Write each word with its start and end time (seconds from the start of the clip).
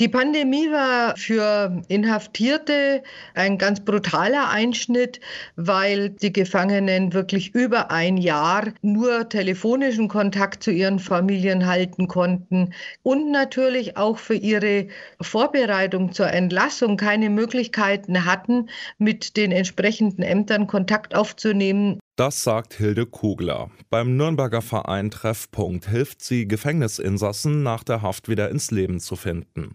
Die 0.00 0.08
Pandemie 0.08 0.70
war 0.70 1.14
für 1.18 1.82
Inhaftierte 1.88 3.02
ein 3.34 3.58
ganz 3.58 3.80
brutaler 3.80 4.48
Einschnitt, 4.48 5.20
weil 5.56 6.08
die 6.08 6.32
Gefangenen 6.32 7.12
wirklich 7.12 7.54
über 7.54 7.90
ein 7.90 8.16
Jahr 8.16 8.68
nur 8.80 9.28
telefonischen 9.28 10.08
Kontakt 10.08 10.62
zu 10.62 10.70
ihren 10.70 11.00
Familien 11.00 11.66
halten 11.66 12.08
konnten 12.08 12.72
und 13.02 13.30
natürlich 13.30 13.98
auch 13.98 14.16
für 14.16 14.36
ihre 14.36 14.86
Vorbereitung 15.20 16.14
zur 16.14 16.28
Entlassung 16.28 16.96
keine 16.96 17.28
Möglichkeiten 17.28 18.24
hatten, 18.24 18.70
mit 18.96 19.36
den 19.36 19.52
entsprechenden 19.52 20.22
Ämtern 20.22 20.66
Kontakt 20.66 21.14
aufzunehmen. 21.14 21.99
Das 22.20 22.44
sagt 22.44 22.74
Hilde 22.74 23.06
Kugler. 23.06 23.70
Beim 23.88 24.18
Nürnberger 24.18 24.60
Verein 24.60 25.10
Treffpunkt 25.10 25.88
hilft 25.88 26.22
sie 26.22 26.46
Gefängnisinsassen 26.46 27.62
nach 27.62 27.82
der 27.82 28.02
Haft 28.02 28.28
wieder 28.28 28.50
ins 28.50 28.70
Leben 28.70 29.00
zu 29.00 29.16
finden. 29.16 29.74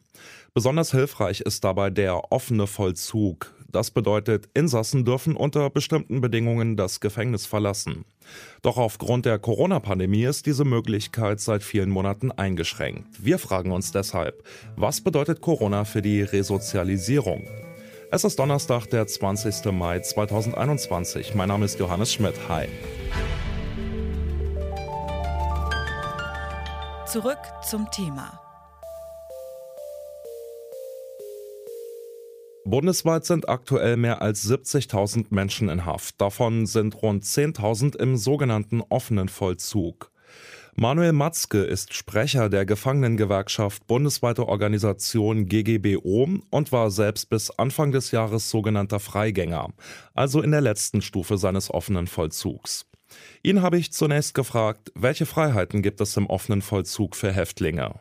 Besonders 0.54 0.92
hilfreich 0.92 1.42
ist 1.42 1.64
dabei 1.64 1.90
der 1.90 2.32
offene 2.32 2.68
Vollzug. 2.68 3.52
Das 3.68 3.90
bedeutet, 3.90 4.48
Insassen 4.54 5.06
dürfen 5.06 5.36
unter 5.36 5.72
bestimmten 5.72 6.22
Bedingungen 6.22 6.78
das 6.78 7.00
Gefängnis 7.00 7.48
verlassen. 7.48 8.06
Doch 8.62 8.78
aufgrund 8.78 9.26
der 9.26 9.40
Corona-Pandemie 9.40 10.26
ist 10.26 10.46
diese 10.46 10.66
Möglichkeit 10.66 11.40
seit 11.40 11.64
vielen 11.64 11.90
Monaten 11.90 12.32
eingeschränkt. 12.32 13.08
Wir 13.26 13.40
fragen 13.40 13.72
uns 13.72 13.92
deshalb, 13.92 14.44
was 14.76 15.02
bedeutet 15.02 15.42
Corona 15.42 15.84
für 15.84 16.04
die 16.04 16.22
Resozialisierung? 16.22 17.48
Es 18.16 18.24
ist 18.24 18.40
Donnerstag, 18.40 18.86
der 18.86 19.06
20. 19.06 19.74
Mai 19.74 20.00
2021. 20.00 21.36
Mein 21.36 21.50
Name 21.50 21.66
ist 21.66 21.78
Johannes 21.80 22.14
Schmidt. 22.14 22.36
Hi. 22.48 22.70
Zurück 27.06 27.40
zum 27.70 27.92
Thema. 27.92 28.40
Bundesweit 32.64 33.26
sind 33.26 33.50
aktuell 33.50 33.98
mehr 33.98 34.22
als 34.22 34.46
70.000 34.46 35.26
Menschen 35.32 35.68
in 35.68 35.86
Haft. 35.86 36.22
Davon 36.22 36.68
sind 36.68 37.02
rund 37.02 37.26
10.000 37.26 37.98
im 37.98 38.16
sogenannten 38.16 38.82
offenen 38.88 39.28
Vollzug. 39.28 40.10
Manuel 40.78 41.14
Matzke 41.14 41.60
ist 41.64 41.94
Sprecher 41.94 42.50
der 42.50 42.66
Gefangenengewerkschaft 42.66 43.88
bundesweite 43.88 44.46
Organisation 44.46 45.48
GGBO 45.48 46.28
und 46.50 46.72
war 46.74 46.92
selbst 46.92 47.30
bis 47.30 47.50
Anfang 47.50 47.94
des 47.94 48.12
Jahres 48.12 48.50
sogenannter 48.50 49.00
Freigänger, 49.00 49.70
also 50.14 50.42
in 50.42 50.52
der 50.52 50.60
letzten 50.60 51.02
Stufe 51.02 51.38
seines 51.38 51.74
offenen 51.74 52.08
Vollzugs. 52.08 52.88
Ihn 53.42 53.62
habe 53.62 53.78
ich 53.78 53.94
zunächst 53.94 54.34
gefragt, 54.34 54.92
welche 54.96 55.26
Freiheiten 55.26 55.82
gibt 55.82 56.02
es 56.02 56.18
im 56.18 56.28
offenen 56.28 56.62
Vollzug 56.62 57.16
für 57.16 57.32
Häftlinge? 57.32 57.96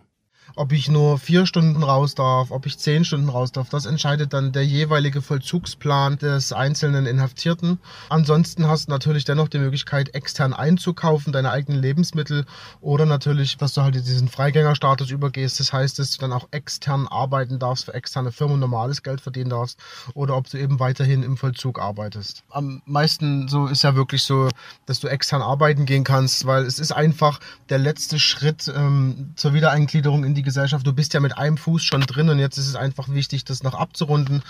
Ob 0.56 0.70
ich 0.70 0.88
nur 0.88 1.19
vier 1.19 1.47
Stunden 1.47 1.83
raus 1.83 2.14
darf, 2.14 2.52
ob 2.52 2.65
ich 2.66 2.78
zehn 2.78 3.04
Stunden 3.04 3.28
raus 3.28 3.50
darf, 3.50 3.70
das 3.70 3.87
entscheidet 3.87 4.32
dann 4.32 4.53
der 4.53 4.65
jeweilige 4.65 5.20
Vollzugsplan 5.20 6.16
des 6.19 6.53
einzelnen 6.53 7.06
Inhaftierten. 7.06 7.81
Ansonsten 8.09 8.69
hast 8.69 8.87
du 8.87 8.92
natürlich 8.92 9.25
dennoch 9.25 9.48
die 9.48 9.59
Möglichkeit, 9.59 10.15
extern 10.15 10.53
einzukaufen, 10.53 11.32
deine 11.32 11.50
eigenen 11.50 11.82
Lebensmittel 11.82 12.47
oder 12.81 13.04
natürlich, 13.04 13.56
dass 13.56 13.75
du 13.75 13.82
halt 13.82 13.97
diesen 13.97 14.28
Freigängerstatus 14.28 15.10
übergehst. 15.10 15.59
Das 15.59 15.72
heißt, 15.72 15.98
dass 15.98 16.12
du 16.12 16.20
dann 16.20 16.32
auch 16.32 16.47
extern 16.53 17.09
arbeiten 17.09 17.59
darfst, 17.59 17.86
für 17.86 17.94
externe 17.94 18.31
Firmen 18.31 18.60
normales 18.60 19.03
Geld 19.03 19.21
verdienen 19.21 19.50
darfst 19.50 19.81
oder 20.15 20.36
ob 20.36 20.48
du 20.48 20.56
eben 20.56 20.78
weiterhin 20.78 21.25
im 21.25 21.36
Vollzug 21.36 21.81
arbeitest. 21.81 22.44
Am 22.50 22.81
meisten 22.86 23.48
so 23.48 23.66
ist 23.66 23.82
ja 23.82 23.97
wirklich 23.97 24.22
so, 24.22 24.48
dass 24.86 25.00
du 25.00 25.09
extern 25.09 25.42
arbeiten 25.42 25.84
gehen 25.84 26.04
kannst, 26.04 26.47
weil 26.47 26.65
es 26.65 26.78
ist 26.78 26.92
einfach 26.92 27.41
der 27.71 27.78
letzte 27.78 28.21
Schritt 28.21 28.72
ähm, 28.72 29.32
zur 29.34 29.53
Wiedereingliederung 29.53 30.22
in 30.22 30.34
die 30.34 30.44
Gesellschaft. 30.44 30.87
Du 30.87 30.93
bist 30.93 31.15
ja 31.15 31.21
mit 31.21 31.37
einem 31.37 31.56
Fuß 31.56 31.82
schon 31.82 32.03
drin 32.03 32.28
und 32.28 32.38
jetzt 32.38 32.59
ist 32.59 32.69
es 32.69 32.77
einfach 32.77 33.09
wichtig, 33.09 33.44
das 33.44 33.62
noch 33.62 33.75
abzurunden. 33.75 34.43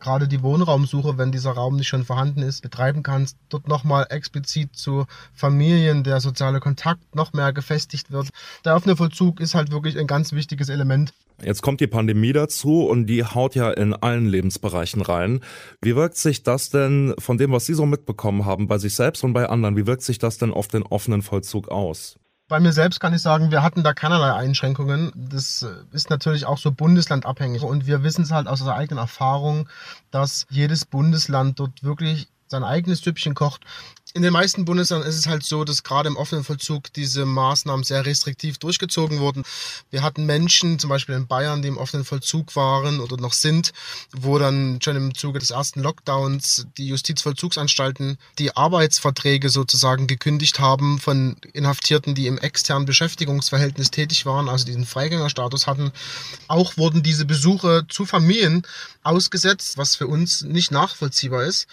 Gerade 0.00 0.28
die 0.28 0.42
Wohnraumsuche, 0.42 1.16
wenn 1.18 1.32
dieser 1.32 1.52
Raum 1.52 1.76
nicht 1.76 1.88
schon 1.88 2.04
vorhanden 2.04 2.42
ist, 2.42 2.62
betreiben 2.62 3.02
kannst, 3.02 3.36
dort 3.48 3.68
nochmal 3.68 4.06
explizit 4.10 4.76
zu 4.76 5.06
Familien, 5.32 6.04
der 6.04 6.20
soziale 6.20 6.60
Kontakt 6.60 7.14
noch 7.14 7.32
mehr 7.32 7.52
gefestigt 7.52 8.10
wird. 8.10 8.28
Der 8.64 8.76
offene 8.76 8.96
Vollzug 8.96 9.40
ist 9.40 9.54
halt 9.54 9.70
wirklich 9.70 9.98
ein 9.98 10.06
ganz 10.06 10.32
wichtiges 10.32 10.68
Element. 10.68 11.12
Jetzt 11.42 11.60
kommt 11.60 11.80
die 11.80 11.86
Pandemie 11.86 12.32
dazu 12.32 12.86
und 12.86 13.06
die 13.06 13.22
haut 13.22 13.54
ja 13.54 13.70
in 13.70 13.92
allen 13.92 14.26
Lebensbereichen 14.26 15.02
rein. 15.02 15.40
Wie 15.82 15.94
wirkt 15.94 16.16
sich 16.16 16.42
das 16.42 16.70
denn 16.70 17.14
von 17.18 17.36
dem, 17.36 17.52
was 17.52 17.66
Sie 17.66 17.74
so 17.74 17.84
mitbekommen 17.84 18.46
haben, 18.46 18.68
bei 18.68 18.78
sich 18.78 18.94
selbst 18.94 19.22
und 19.22 19.34
bei 19.34 19.48
anderen, 19.48 19.76
wie 19.76 19.86
wirkt 19.86 20.02
sich 20.02 20.18
das 20.18 20.38
denn 20.38 20.52
auf 20.52 20.68
den 20.68 20.82
offenen 20.82 21.20
Vollzug 21.20 21.68
aus? 21.68 22.18
Bei 22.48 22.60
mir 22.60 22.72
selbst 22.72 23.00
kann 23.00 23.12
ich 23.12 23.22
sagen, 23.22 23.50
wir 23.50 23.62
hatten 23.62 23.82
da 23.82 23.92
keinerlei 23.92 24.32
Einschränkungen. 24.32 25.10
Das 25.16 25.62
äh, 25.62 25.74
ist 25.92 26.10
natürlich 26.10 26.46
auch 26.46 26.58
so 26.58 26.70
bundeslandabhängig. 26.70 27.62
Und 27.62 27.86
wir 27.86 28.04
wissen 28.04 28.22
es 28.22 28.30
halt 28.30 28.46
aus 28.46 28.60
unserer 28.60 28.76
eigenen 28.76 29.00
Erfahrung, 29.00 29.68
dass 30.12 30.46
jedes 30.48 30.84
Bundesland 30.84 31.58
dort 31.58 31.82
wirklich 31.82 32.28
sein 32.46 32.62
eigenes 32.62 33.00
Süppchen 33.00 33.34
kocht. 33.34 33.62
In 34.16 34.22
den 34.22 34.32
meisten 34.32 34.64
Bundesländern 34.64 35.06
ist 35.06 35.18
es 35.18 35.26
halt 35.26 35.44
so, 35.44 35.62
dass 35.64 35.82
gerade 35.82 36.08
im 36.08 36.16
offenen 36.16 36.42
Vollzug 36.42 36.90
diese 36.94 37.26
Maßnahmen 37.26 37.84
sehr 37.84 38.06
restriktiv 38.06 38.56
durchgezogen 38.56 39.20
wurden. 39.20 39.42
Wir 39.90 40.02
hatten 40.02 40.24
Menschen, 40.24 40.78
zum 40.78 40.88
Beispiel 40.88 41.16
in 41.16 41.26
Bayern, 41.26 41.60
die 41.60 41.68
im 41.68 41.76
offenen 41.76 42.06
Vollzug 42.06 42.56
waren 42.56 43.00
oder 43.00 43.18
noch 43.18 43.34
sind, 43.34 43.74
wo 44.12 44.38
dann 44.38 44.78
schon 44.82 44.96
im 44.96 45.14
Zuge 45.14 45.38
des 45.38 45.50
ersten 45.50 45.82
Lockdowns 45.82 46.66
die 46.78 46.86
Justizvollzugsanstalten 46.86 48.16
die 48.38 48.56
Arbeitsverträge 48.56 49.50
sozusagen 49.50 50.06
gekündigt 50.06 50.60
haben 50.60 50.98
von 50.98 51.36
Inhaftierten, 51.52 52.14
die 52.14 52.26
im 52.26 52.38
externen 52.38 52.86
Beschäftigungsverhältnis 52.86 53.90
tätig 53.90 54.24
waren, 54.24 54.48
also 54.48 54.64
diesen 54.64 54.86
Freigängerstatus 54.86 55.66
hatten. 55.66 55.92
Auch 56.48 56.78
wurden 56.78 57.02
diese 57.02 57.26
Besuche 57.26 57.84
zu 57.90 58.06
Familien 58.06 58.62
ausgesetzt, 59.02 59.76
was 59.76 59.94
für 59.94 60.06
uns 60.06 60.40
nicht 60.40 60.70
nachvollziehbar 60.70 61.44
ist, 61.44 61.66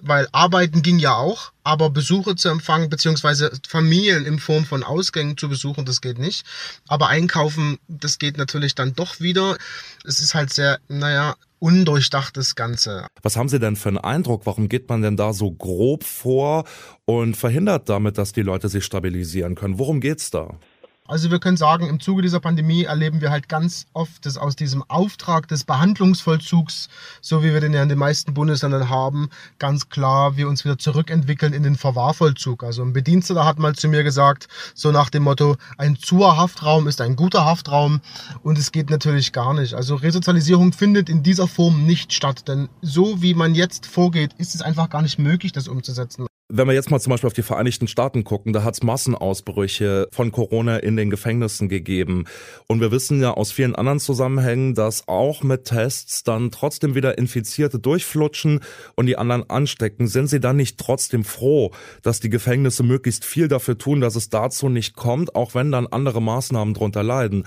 weil 0.00 0.28
arbeiten 0.30 0.82
ging 0.82 1.00
ja 1.00 1.16
auch, 1.16 1.50
aber 1.68 1.90
Besuche 1.90 2.34
zu 2.34 2.48
empfangen, 2.48 2.88
beziehungsweise 2.88 3.52
Familien 3.68 4.24
in 4.24 4.38
Form 4.38 4.64
von 4.64 4.82
Ausgängen 4.82 5.36
zu 5.36 5.50
besuchen, 5.50 5.84
das 5.84 6.00
geht 6.00 6.18
nicht. 6.18 6.46
Aber 6.88 7.08
einkaufen, 7.08 7.78
das 7.88 8.18
geht 8.18 8.38
natürlich 8.38 8.74
dann 8.74 8.94
doch 8.94 9.20
wieder. 9.20 9.58
Es 10.02 10.20
ist 10.20 10.34
halt 10.34 10.50
sehr, 10.50 10.78
naja, 10.88 11.34
undurchdachtes 11.58 12.54
Ganze. 12.54 13.06
Was 13.20 13.36
haben 13.36 13.50
Sie 13.50 13.58
denn 13.58 13.76
für 13.76 13.90
einen 13.90 13.98
Eindruck? 13.98 14.46
Warum 14.46 14.70
geht 14.70 14.88
man 14.88 15.02
denn 15.02 15.18
da 15.18 15.34
so 15.34 15.50
grob 15.50 16.04
vor 16.04 16.64
und 17.04 17.36
verhindert 17.36 17.90
damit, 17.90 18.16
dass 18.16 18.32
die 18.32 18.40
Leute 18.40 18.70
sich 18.70 18.86
stabilisieren 18.86 19.54
können? 19.54 19.78
Worum 19.78 20.00
geht's 20.00 20.30
da? 20.30 20.58
Also 21.08 21.30
wir 21.30 21.38
können 21.38 21.56
sagen, 21.56 21.88
im 21.88 22.00
Zuge 22.00 22.20
dieser 22.20 22.38
Pandemie 22.38 22.84
erleben 22.84 23.22
wir 23.22 23.30
halt 23.30 23.48
ganz 23.48 23.86
oft, 23.94 24.26
dass 24.26 24.36
aus 24.36 24.56
diesem 24.56 24.82
Auftrag 24.88 25.48
des 25.48 25.64
Behandlungsvollzugs, 25.64 26.90
so 27.22 27.42
wie 27.42 27.54
wir 27.54 27.62
den 27.62 27.72
ja 27.72 27.82
in 27.82 27.88
den 27.88 27.96
meisten 27.96 28.34
Bundesländern 28.34 28.90
haben, 28.90 29.30
ganz 29.58 29.88
klar 29.88 30.36
wir 30.36 30.48
uns 30.48 30.66
wieder 30.66 30.76
zurückentwickeln 30.76 31.54
in 31.54 31.62
den 31.62 31.76
Verwahrvollzug. 31.76 32.62
Also 32.62 32.82
ein 32.82 32.92
Bediensteter 32.92 33.46
hat 33.46 33.58
mal 33.58 33.74
zu 33.74 33.88
mir 33.88 34.04
gesagt, 34.04 34.48
so 34.74 34.92
nach 34.92 35.08
dem 35.08 35.22
Motto, 35.22 35.56
ein 35.78 35.96
zuer 35.96 36.36
Haftraum 36.36 36.86
ist 36.86 37.00
ein 37.00 37.16
guter 37.16 37.46
Haftraum 37.46 38.02
und 38.42 38.58
es 38.58 38.70
geht 38.70 38.90
natürlich 38.90 39.32
gar 39.32 39.54
nicht. 39.54 39.72
Also 39.72 39.94
Resozialisierung 39.94 40.74
findet 40.74 41.08
in 41.08 41.22
dieser 41.22 41.48
Form 41.48 41.86
nicht 41.86 42.12
statt, 42.12 42.46
denn 42.48 42.68
so 42.82 43.22
wie 43.22 43.32
man 43.32 43.54
jetzt 43.54 43.86
vorgeht, 43.86 44.34
ist 44.36 44.54
es 44.54 44.60
einfach 44.60 44.90
gar 44.90 45.00
nicht 45.00 45.18
möglich, 45.18 45.52
das 45.52 45.68
umzusetzen. 45.68 46.26
Wenn 46.50 46.66
wir 46.66 46.72
jetzt 46.72 46.90
mal 46.90 46.98
zum 46.98 47.10
Beispiel 47.10 47.26
auf 47.26 47.34
die 47.34 47.42
Vereinigten 47.42 47.88
Staaten 47.88 48.24
gucken, 48.24 48.54
da 48.54 48.64
hat 48.64 48.72
es 48.72 48.82
Massenausbrüche 48.82 50.08
von 50.10 50.32
Corona 50.32 50.78
in 50.78 50.96
den 50.96 51.10
Gefängnissen 51.10 51.68
gegeben. 51.68 52.24
Und 52.66 52.80
wir 52.80 52.90
wissen 52.90 53.20
ja 53.20 53.32
aus 53.32 53.52
vielen 53.52 53.74
anderen 53.74 54.00
Zusammenhängen, 54.00 54.74
dass 54.74 55.08
auch 55.08 55.42
mit 55.42 55.64
Tests 55.64 56.22
dann 56.22 56.50
trotzdem 56.50 56.94
wieder 56.94 57.18
Infizierte 57.18 57.78
durchflutschen 57.78 58.60
und 58.96 59.04
die 59.04 59.18
anderen 59.18 59.50
anstecken. 59.50 60.06
Sind 60.06 60.28
Sie 60.28 60.40
dann 60.40 60.56
nicht 60.56 60.78
trotzdem 60.78 61.22
froh, 61.22 61.70
dass 62.00 62.18
die 62.18 62.30
Gefängnisse 62.30 62.82
möglichst 62.82 63.26
viel 63.26 63.48
dafür 63.48 63.76
tun, 63.76 64.00
dass 64.00 64.16
es 64.16 64.30
dazu 64.30 64.70
nicht 64.70 64.96
kommt, 64.96 65.34
auch 65.34 65.54
wenn 65.54 65.70
dann 65.70 65.86
andere 65.86 66.22
Maßnahmen 66.22 66.72
drunter 66.72 67.02
leiden? 67.02 67.44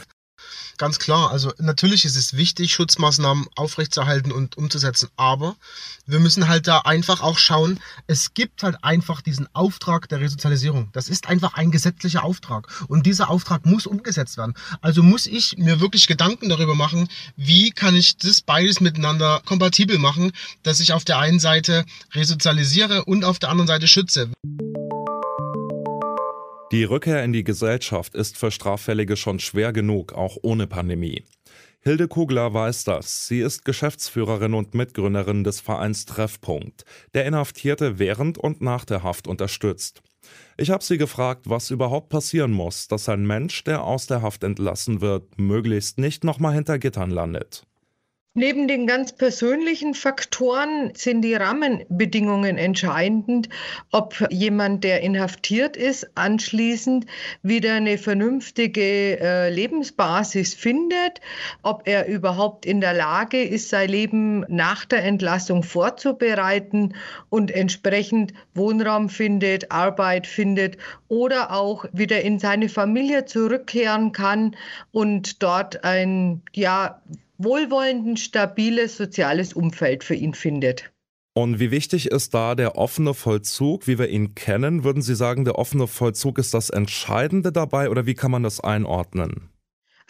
Ganz 0.77 0.97
klar, 0.97 1.31
also 1.31 1.53
natürlich 1.59 2.05
ist 2.05 2.15
es 2.15 2.35
wichtig, 2.35 2.73
Schutzmaßnahmen 2.73 3.45
aufrechtzuerhalten 3.55 4.31
und 4.31 4.57
umzusetzen, 4.57 5.09
aber 5.15 5.55
wir 6.07 6.19
müssen 6.19 6.47
halt 6.47 6.67
da 6.67 6.79
einfach 6.79 7.21
auch 7.21 7.37
schauen, 7.37 7.79
es 8.07 8.33
gibt 8.33 8.63
halt 8.63 8.83
einfach 8.83 9.21
diesen 9.21 9.47
Auftrag 9.53 10.09
der 10.09 10.21
Resozialisierung. 10.21 10.89
Das 10.93 11.07
ist 11.07 11.27
einfach 11.27 11.53
ein 11.53 11.69
gesetzlicher 11.69 12.23
Auftrag 12.23 12.67
und 12.87 13.05
dieser 13.05 13.29
Auftrag 13.29 13.65
muss 13.65 13.85
umgesetzt 13.85 14.37
werden. 14.37 14.55
Also 14.81 15.03
muss 15.03 15.27
ich 15.27 15.57
mir 15.57 15.79
wirklich 15.79 16.07
Gedanken 16.07 16.49
darüber 16.49 16.73
machen, 16.73 17.07
wie 17.35 17.71
kann 17.71 17.95
ich 17.95 18.17
das 18.17 18.41
beides 18.41 18.81
miteinander 18.81 19.41
kompatibel 19.45 19.99
machen, 19.99 20.31
dass 20.63 20.79
ich 20.79 20.93
auf 20.93 21.05
der 21.05 21.19
einen 21.19 21.39
Seite 21.39 21.85
resozialisiere 22.13 23.05
und 23.05 23.23
auf 23.23 23.39
der 23.39 23.49
anderen 23.49 23.67
Seite 23.67 23.87
schütze. 23.87 24.31
Die 26.71 26.85
Rückkehr 26.85 27.21
in 27.25 27.33
die 27.33 27.43
Gesellschaft 27.43 28.15
ist 28.15 28.37
für 28.37 28.49
Straffällige 28.49 29.17
schon 29.17 29.39
schwer 29.39 29.73
genug, 29.73 30.13
auch 30.13 30.37
ohne 30.41 30.67
Pandemie. 30.67 31.25
Hilde 31.81 32.07
Kugler 32.07 32.53
weiß 32.53 32.85
das. 32.85 33.27
Sie 33.27 33.41
ist 33.41 33.65
Geschäftsführerin 33.65 34.53
und 34.53 34.73
Mitgründerin 34.73 35.43
des 35.43 35.59
Vereins 35.59 36.05
Treffpunkt, 36.05 36.85
der 37.13 37.25
Inhaftierte 37.25 37.99
während 37.99 38.37
und 38.37 38.61
nach 38.61 38.85
der 38.85 39.03
Haft 39.03 39.27
unterstützt. 39.27 40.01
Ich 40.55 40.69
habe 40.69 40.81
sie 40.81 40.97
gefragt, 40.97 41.49
was 41.49 41.71
überhaupt 41.71 42.07
passieren 42.07 42.53
muss, 42.53 42.87
dass 42.87 43.09
ein 43.09 43.27
Mensch, 43.27 43.65
der 43.65 43.83
aus 43.83 44.07
der 44.07 44.21
Haft 44.21 44.45
entlassen 44.45 45.01
wird, 45.01 45.37
möglichst 45.37 45.97
nicht 45.97 46.23
nochmal 46.23 46.53
hinter 46.53 46.79
Gittern 46.79 47.11
landet. 47.11 47.67
Neben 48.33 48.69
den 48.69 48.87
ganz 48.87 49.11
persönlichen 49.11 49.93
Faktoren 49.93 50.93
sind 50.95 51.21
die 51.21 51.33
Rahmenbedingungen 51.33 52.57
entscheidend, 52.57 53.49
ob 53.91 54.25
jemand, 54.31 54.85
der 54.85 55.01
inhaftiert 55.01 55.75
ist, 55.75 56.09
anschließend 56.15 57.07
wieder 57.43 57.73
eine 57.73 57.97
vernünftige 57.97 59.19
äh, 59.19 59.49
Lebensbasis 59.49 60.53
findet, 60.53 61.19
ob 61.61 61.85
er 61.85 62.07
überhaupt 62.07 62.65
in 62.65 62.79
der 62.79 62.93
Lage 62.93 63.43
ist, 63.43 63.67
sein 63.67 63.89
Leben 63.89 64.45
nach 64.47 64.85
der 64.85 65.03
Entlassung 65.03 65.61
vorzubereiten 65.61 66.95
und 67.27 67.51
entsprechend 67.51 68.31
Wohnraum 68.53 69.09
findet, 69.09 69.71
Arbeit 69.71 70.25
findet 70.25 70.77
oder 71.09 71.51
auch 71.51 71.83
wieder 71.91 72.21
in 72.21 72.39
seine 72.39 72.69
Familie 72.69 73.25
zurückkehren 73.25 74.13
kann 74.13 74.55
und 74.93 75.43
dort 75.43 75.83
ein 75.83 76.43
ja 76.53 77.01
wohlwollend, 77.43 78.19
stabiles 78.19 78.97
soziales 78.97 79.53
Umfeld 79.53 80.03
für 80.03 80.15
ihn 80.15 80.33
findet. 80.33 80.91
Und 81.33 81.59
wie 81.59 81.71
wichtig 81.71 82.11
ist 82.11 82.33
da 82.33 82.55
der 82.55 82.77
offene 82.77 83.13
Vollzug, 83.13 83.87
wie 83.87 83.97
wir 83.97 84.09
ihn 84.09 84.35
kennen? 84.35 84.83
Würden 84.83 85.01
Sie 85.01 85.15
sagen, 85.15 85.45
der 85.45 85.57
offene 85.57 85.87
Vollzug 85.87 86.37
ist 86.37 86.53
das 86.53 86.69
Entscheidende 86.69 87.51
dabei 87.53 87.89
oder 87.89 88.05
wie 88.05 88.15
kann 88.15 88.31
man 88.31 88.43
das 88.43 88.59
einordnen? 88.59 89.50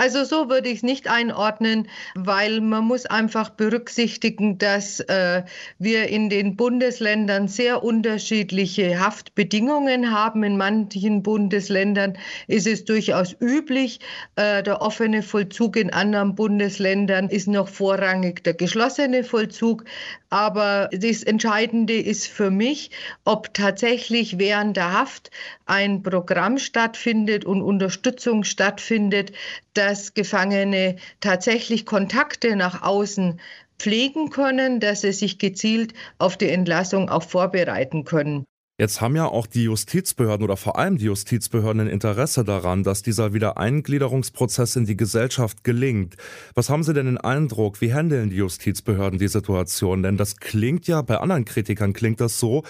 Also 0.02 0.24
so 0.24 0.50
würde 0.50 0.68
ich 0.68 0.78
es 0.78 0.84
nicht 0.84 1.08
einordnen, 1.08 1.88
weil 2.16 2.60
man 2.60 2.86
muss 2.86 3.06
einfach 3.06 3.52
berücksichtigen, 3.52 4.58
dass 4.58 5.00
äh, 5.02 5.44
wir 5.78 6.08
in 6.10 6.28
den 6.32 6.56
Bundesländern 6.56 7.48
sehr 7.48 7.84
unterschiedliche 7.84 9.00
Haftbedingungen 9.00 10.12
haben. 10.12 10.42
In 10.42 10.58
manchen 10.58 11.22
Bundesländern 11.22 12.18
ist 12.48 12.66
es 12.66 12.84
durchaus 12.84 13.36
üblich. 13.40 14.00
Äh, 14.38 14.64
der 14.64 14.82
offene 14.82 15.22
Vollzug 15.22 15.76
in 15.76 15.94
anderen 15.94 16.34
Bundesländern 16.34 17.30
ist 17.30 17.48
noch 17.48 17.68
vorrangig 17.68 18.44
der 18.44 18.56
geschlossene 18.56 19.24
Vollzug. 19.24 19.84
Aber 20.32 20.90
das 20.94 21.22
Entscheidende 21.22 21.94
ist 21.94 22.26
für 22.26 22.50
mich, 22.50 22.90
ob 23.26 23.54
tatsächlich 23.54 24.40
während 24.40 24.78
der 24.78 24.94
Haft 24.94 25.30
ein 25.66 26.02
Programm 26.04 26.58
stattfindet 26.58 27.46
und 27.46 27.62
Unterstützung 27.62 28.46
stattfindet, 28.46 29.34
dass 29.74 29.91
Gefangene 30.14 30.98
tatsächlich 31.20 31.86
Kontakte 31.86 32.56
nach 32.56 32.82
außen 32.82 33.40
pflegen 33.80 34.30
können, 34.30 34.80
dass 34.80 35.02
sie 35.02 35.12
sich 35.14 35.40
gezielt 35.40 35.94
auf 36.18 36.38
die 36.38 36.50
Entlassung 36.50 37.10
auch 37.10 37.24
vorbereiten 37.24 38.04
können. 38.04 38.46
Jetzt 38.82 39.00
haben 39.00 39.16
ja 39.16 39.28
auch 39.28 39.46
die 39.46 39.66
Justizbehörden 39.66 40.44
oder 40.44 40.58
vor 40.58 40.80
allem 40.80 40.98
die 40.98 41.06
Justizbehörden 41.06 41.82
ein 41.82 41.88
Interesse 41.88 42.44
daran, 42.44 42.82
dass 42.82 43.04
dieser 43.04 43.32
Wiedereingliederungsprozess 43.32 44.76
in 44.76 44.86
die 44.86 44.98
Gesellschaft 44.98 45.64
gelingt. 45.64 46.18
Was 46.56 46.72
haben 46.72 46.82
Sie 46.82 46.92
denn 46.92 47.06
den 47.06 47.20
Eindruck, 47.20 47.80
wie 47.80 47.94
handeln 47.94 48.32
die 48.32 48.38
Justizbehörden 48.38 49.20
die 49.20 49.28
Situation? 49.28 50.02
Denn 50.02 50.18
das 50.18 50.38
klingt 50.38 50.88
ja, 50.88 51.04
bei 51.04 51.18
anderen 51.18 51.46
Kritikern 51.46 51.94
klingt 51.94 52.20
das 52.22 52.40
so, 52.40 52.64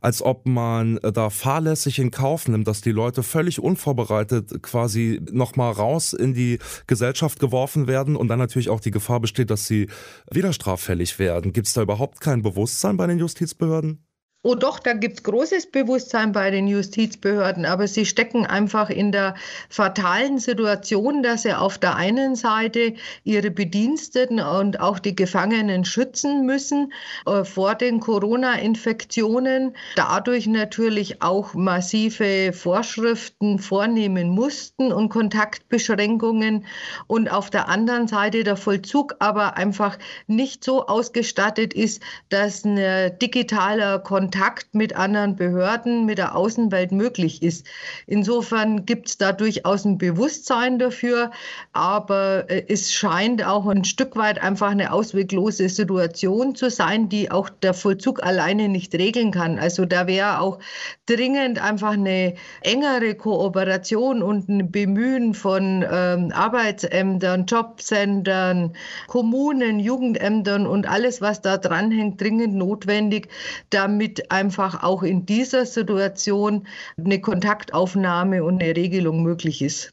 als 0.00 0.22
ob 0.22 0.46
man 0.46 0.96
äh, 1.02 1.12
da 1.12 1.28
fahrlässig 1.28 1.98
in 1.98 2.10
Kauf 2.10 2.48
nimmt, 2.48 2.66
dass 2.66 2.80
die 2.80 2.92
Leute 2.92 3.22
völlig 3.22 3.60
unvorbereitet 3.60 4.62
quasi 4.62 5.20
nochmal 5.30 5.72
raus 5.72 6.14
in 6.14 6.32
die 6.32 6.60
Gesellschaft 6.86 7.40
geworfen 7.40 7.86
werden 7.86 8.16
und 8.16 8.28
dann 8.28 8.38
natürlich 8.38 8.70
auch 8.70 8.80
die 8.80 8.90
Gefahr 8.90 9.20
besteht, 9.20 9.50
dass 9.50 9.66
sie 9.66 9.90
wieder 10.32 10.54
straffällig 10.54 11.18
werden. 11.18 11.52
Gibt 11.52 11.66
es 11.66 11.74
da 11.74 11.82
überhaupt 11.82 12.22
kein 12.22 12.40
Bewusstsein 12.40 12.96
bei 12.96 13.06
den 13.06 13.18
Justizbehörden? 13.18 14.07
Oh 14.44 14.54
doch, 14.54 14.78
da 14.78 14.92
gibt 14.92 15.14
es 15.14 15.22
großes 15.24 15.72
Bewusstsein 15.72 16.30
bei 16.30 16.52
den 16.52 16.68
Justizbehörden, 16.68 17.66
aber 17.66 17.88
sie 17.88 18.06
stecken 18.06 18.46
einfach 18.46 18.88
in 18.88 19.10
der 19.10 19.34
fatalen 19.68 20.38
Situation, 20.38 21.24
dass 21.24 21.42
sie 21.42 21.54
auf 21.54 21.76
der 21.76 21.96
einen 21.96 22.36
Seite 22.36 22.94
ihre 23.24 23.50
Bediensteten 23.50 24.38
und 24.38 24.78
auch 24.78 25.00
die 25.00 25.16
Gefangenen 25.16 25.84
schützen 25.84 26.46
müssen 26.46 26.92
äh, 27.26 27.42
vor 27.42 27.74
den 27.74 27.98
Corona-Infektionen, 27.98 29.74
dadurch 29.96 30.46
natürlich 30.46 31.20
auch 31.20 31.54
massive 31.54 32.52
Vorschriften 32.52 33.58
vornehmen 33.58 34.28
mussten 34.28 34.92
und 34.92 35.08
Kontaktbeschränkungen 35.08 36.64
und 37.08 37.28
auf 37.28 37.50
der 37.50 37.68
anderen 37.68 38.06
Seite 38.06 38.44
der 38.44 38.56
Vollzug 38.56 39.16
aber 39.18 39.56
einfach 39.56 39.98
nicht 40.28 40.62
so 40.62 40.86
ausgestattet 40.86 41.74
ist, 41.74 42.00
dass 42.28 42.64
ein 42.64 43.18
digitaler 43.18 43.98
Kontakt 43.98 44.27
Kontakt 44.28 44.74
mit 44.74 44.94
anderen 44.94 45.36
Behörden, 45.36 46.04
mit 46.04 46.18
der 46.18 46.36
Außenwelt 46.36 46.92
möglich 46.92 47.42
ist. 47.42 47.66
Insofern 48.06 48.84
gibt 48.84 49.08
es 49.08 49.16
da 49.16 49.32
durchaus 49.32 49.86
ein 49.86 49.96
Bewusstsein 49.96 50.78
dafür, 50.78 51.30
aber 51.72 52.44
äh, 52.50 52.62
es 52.68 52.92
scheint 52.92 53.42
auch 53.42 53.66
ein 53.66 53.84
Stück 53.84 54.16
weit 54.16 54.38
einfach 54.42 54.68
eine 54.68 54.92
ausweglose 54.92 55.70
Situation 55.70 56.54
zu 56.54 56.68
sein, 56.68 57.08
die 57.08 57.30
auch 57.30 57.48
der 57.48 57.72
Vollzug 57.72 58.22
alleine 58.22 58.68
nicht 58.68 58.94
regeln 58.94 59.30
kann. 59.30 59.58
Also 59.58 59.86
da 59.86 60.06
wäre 60.06 60.42
auch 60.42 60.58
dringend 61.06 61.58
einfach 61.58 61.92
eine 61.92 62.34
engere 62.60 63.14
Kooperation 63.14 64.22
und 64.22 64.50
ein 64.50 64.70
Bemühen 64.70 65.32
von 65.32 65.82
ähm, 65.90 66.32
Arbeitsämtern, 66.34 67.46
Jobcentern, 67.46 68.74
Kommunen, 69.06 69.80
Jugendämtern 69.80 70.66
und 70.66 70.86
alles, 70.86 71.22
was 71.22 71.40
da 71.40 71.56
dranhängt, 71.56 72.20
dringend 72.20 72.54
notwendig, 72.54 73.28
damit 73.70 74.17
einfach 74.30 74.82
auch 74.82 75.02
in 75.02 75.26
dieser 75.26 75.66
Situation 75.66 76.66
eine 76.96 77.20
Kontaktaufnahme 77.20 78.44
und 78.44 78.62
eine 78.62 78.76
Regelung 78.76 79.22
möglich 79.22 79.62
ist. 79.62 79.92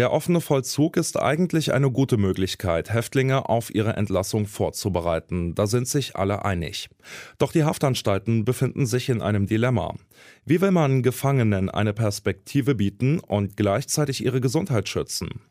Der 0.00 0.12
offene 0.12 0.40
Vollzug 0.40 0.96
ist 0.96 1.18
eigentlich 1.18 1.74
eine 1.74 1.90
gute 1.90 2.16
Möglichkeit, 2.16 2.90
Häftlinge 2.90 3.50
auf 3.50 3.74
ihre 3.74 3.96
Entlassung 3.96 4.46
vorzubereiten. 4.46 5.54
Da 5.54 5.66
sind 5.66 5.88
sich 5.88 6.16
alle 6.16 6.44
einig. 6.44 6.88
Doch 7.36 7.52
die 7.52 7.64
Haftanstalten 7.64 8.46
befinden 8.46 8.86
sich 8.86 9.10
in 9.10 9.20
einem 9.20 9.46
Dilemma. 9.46 9.94
Wie 10.46 10.60
will 10.62 10.70
man 10.70 11.02
Gefangenen 11.02 11.68
eine 11.68 11.92
Perspektive 11.92 12.76
bieten 12.76 13.18
und 13.18 13.58
gleichzeitig 13.58 14.24
ihre 14.24 14.40
Gesundheit 14.40 14.88
schützen? 14.88 15.49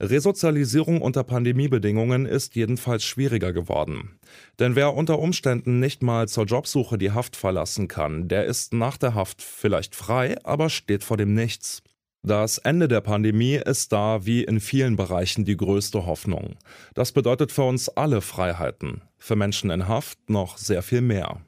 Resozialisierung 0.00 1.00
unter 1.00 1.22
Pandemiebedingungen 1.22 2.26
ist 2.26 2.56
jedenfalls 2.56 3.04
schwieriger 3.04 3.52
geworden. 3.52 4.18
Denn 4.58 4.74
wer 4.74 4.94
unter 4.94 5.18
Umständen 5.18 5.78
nicht 5.78 6.02
mal 6.02 6.28
zur 6.28 6.44
Jobsuche 6.44 6.98
die 6.98 7.12
Haft 7.12 7.36
verlassen 7.36 7.86
kann, 7.86 8.28
der 8.28 8.44
ist 8.44 8.74
nach 8.74 8.96
der 8.96 9.14
Haft 9.14 9.40
vielleicht 9.40 9.94
frei, 9.94 10.36
aber 10.42 10.68
steht 10.68 11.04
vor 11.04 11.16
dem 11.16 11.34
Nichts. 11.34 11.82
Das 12.26 12.58
Ende 12.58 12.88
der 12.88 13.02
Pandemie 13.02 13.60
ist 13.62 13.92
da 13.92 14.24
wie 14.24 14.44
in 14.44 14.58
vielen 14.58 14.96
Bereichen 14.96 15.44
die 15.44 15.58
größte 15.58 16.06
Hoffnung. 16.06 16.56
Das 16.94 17.12
bedeutet 17.12 17.52
für 17.52 17.64
uns 17.64 17.90
alle 17.90 18.22
Freiheiten, 18.22 19.02
für 19.18 19.36
Menschen 19.36 19.70
in 19.70 19.88
Haft 19.88 20.30
noch 20.30 20.56
sehr 20.56 20.82
viel 20.82 21.02
mehr. 21.02 21.42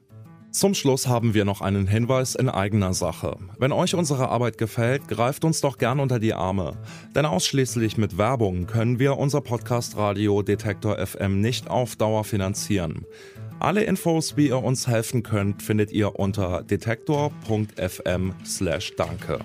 Zum 0.57 0.73
Schluss 0.73 1.05
haben 1.05 1.35
wir 1.35 1.45
noch 1.45 1.61
einen 1.61 1.85
Hinweis 1.85 2.33
in 2.33 2.49
eigener 2.49 2.95
Sache. 2.95 3.37
Wenn 3.59 3.71
euch 3.71 3.93
unsere 3.93 4.29
Arbeit 4.29 4.57
gefällt, 4.57 5.07
greift 5.07 5.45
uns 5.45 5.61
doch 5.61 5.77
gern 5.77 5.99
unter 5.99 6.17
die 6.17 6.33
Arme. 6.33 6.81
Denn 7.13 7.27
ausschließlich 7.27 7.99
mit 7.99 8.17
Werbung 8.17 8.65
können 8.65 8.97
wir 8.97 9.19
unser 9.19 9.41
Podcast 9.41 9.97
Radio 9.97 10.41
Detektor 10.41 10.97
FM 10.97 11.41
nicht 11.41 11.69
auf 11.69 11.95
Dauer 11.95 12.23
finanzieren. 12.23 13.05
Alle 13.59 13.83
Infos, 13.83 14.35
wie 14.35 14.47
ihr 14.47 14.63
uns 14.63 14.87
helfen 14.87 15.21
könnt, 15.21 15.61
findet 15.61 15.91
ihr 15.91 16.19
unter 16.19 16.63
detektor.fm/danke. 16.63 19.39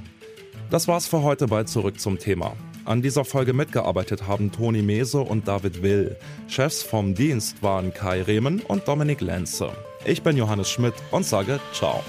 Das 0.71 0.89
war's 0.89 1.07
für 1.07 1.23
heute 1.23 1.47
bei 1.47 1.65
Zurück 1.65 2.01
zum 2.01 2.19
Thema. 2.19 2.57
An 2.87 3.03
dieser 3.03 3.27
Folge 3.27 3.53
mitgearbeitet 3.53 4.27
haben 4.27 4.51
Toni 4.51 4.81
Mese 4.81 5.21
und 5.21 5.47
David 5.47 5.83
Will. 5.83 6.17
Chefs 6.49 6.83
vom 6.83 7.15
Dienst 7.15 7.63
waren 7.63 7.93
Kai 7.93 8.23
Rehmen 8.23 8.63
und 8.63 8.89
Dominik 8.89 9.21
Lenze. 9.21 9.73
Ich 10.05 10.23
bin 10.23 10.37
Johannes 10.37 10.71
Schmidt 10.71 10.95
und 11.11 11.25
sage 11.25 11.61
ciao. 11.73 12.03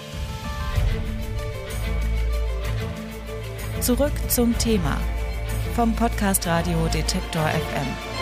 Zurück 3.82 4.14
zum 4.30 4.58
Thema 4.58 4.98
vom 5.76 5.96
Podcast 5.96 6.48
Radio 6.48 6.88
Detektor 6.94 7.48
FM. 7.48 8.13